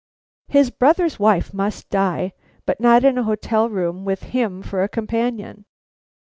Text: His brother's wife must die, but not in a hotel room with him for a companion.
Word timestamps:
His 0.47 0.71
brother's 0.71 1.19
wife 1.19 1.53
must 1.53 1.91
die, 1.91 2.33
but 2.65 2.79
not 2.79 3.05
in 3.05 3.19
a 3.19 3.23
hotel 3.23 3.69
room 3.69 4.03
with 4.03 4.23
him 4.23 4.63
for 4.63 4.81
a 4.81 4.89
companion. 4.89 5.65